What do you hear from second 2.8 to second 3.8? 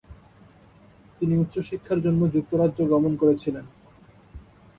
গমন করেছিলেন।